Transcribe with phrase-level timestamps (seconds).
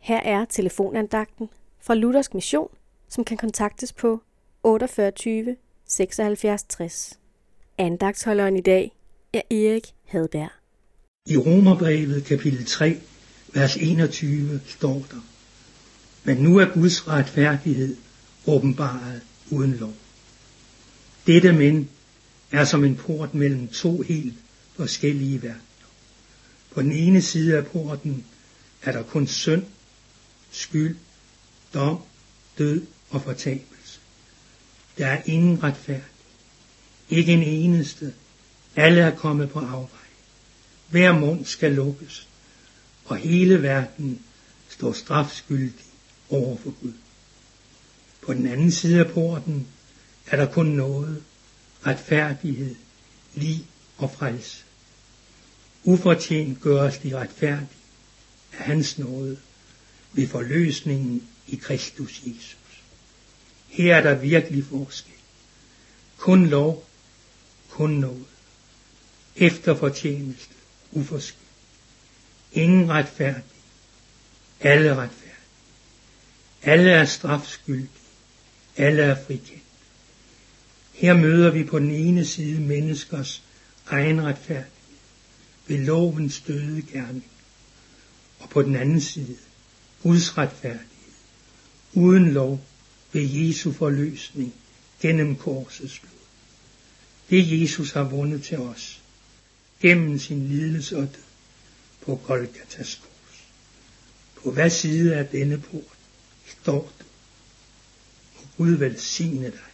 [0.00, 1.48] Her er telefonandagten
[1.80, 2.68] fra Luthersk Mission,
[3.08, 4.22] som kan kontaktes på
[4.62, 5.56] 48
[5.88, 7.18] 76 60.
[7.78, 8.92] Andagtsholderen i dag
[9.32, 10.50] er Erik Hadberg.
[11.26, 12.96] I Romerbrevet kapitel 3,
[13.54, 15.24] vers 21 står der,
[16.24, 17.96] Men nu er Guds retfærdighed
[18.46, 19.94] åbenbaret uden lov.
[21.26, 21.88] Dette men
[22.52, 24.34] er som en port mellem to helt
[24.76, 25.88] forskellige verdener.
[26.70, 28.24] På den ene side af porten
[28.82, 29.62] er der kun synd,
[30.50, 30.96] skyld,
[31.74, 32.02] dom,
[32.58, 34.00] død og fortabelse.
[34.98, 36.04] Der er ingen retfærdig.
[37.10, 38.14] Ikke en eneste.
[38.76, 40.00] Alle er kommet på afvej.
[40.88, 42.28] Hver mund skal lukkes,
[43.04, 44.22] og hele verden
[44.68, 45.84] står strafskyldig
[46.30, 46.92] over for Gud.
[48.22, 49.66] På den anden side af porten
[50.26, 51.22] er der kun noget,
[51.86, 52.74] retfærdighed,
[53.34, 53.64] liv
[53.96, 54.64] og frelse.
[55.84, 57.68] Ufortjent gøres de retfærdige
[58.52, 59.38] af hans nåde
[60.12, 62.56] ved forløsningen i Kristus Jesus.
[63.68, 65.14] Her er der virkelig forskel.
[66.18, 66.88] Kun lov,
[67.68, 68.24] kun noget.
[69.36, 70.54] Efter fortjeneste,
[70.92, 71.40] uforskyldt.
[72.52, 73.42] Ingen retfærdig,
[74.60, 75.30] alle retfærdige.
[76.62, 77.88] Alle er strafskyldige,
[78.76, 79.62] alle er frikendt.
[80.92, 83.42] Her møder vi på den ene side menneskers
[83.86, 84.70] egen retfærdighed
[85.66, 87.26] ved lovens døde gerning,
[88.38, 89.36] og på den anden side
[90.02, 90.86] Guds retfærdighed,
[91.94, 92.64] uden lov
[93.12, 94.54] ved Jesu forløsning
[95.00, 96.10] gennem korsets blod.
[97.30, 99.02] Det Jesus har vundet til os,
[99.80, 101.22] gennem sin lidelse og død
[102.00, 103.44] på Golgatas kors.
[104.34, 105.98] På hvad side af denne port
[106.46, 107.04] står du?
[108.36, 109.70] Må Gud velsigne dig.